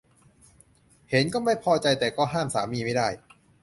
[1.09, 3.07] เห็นก็ไม่พอใจแต่ก็ห้ามสามีไม่ได้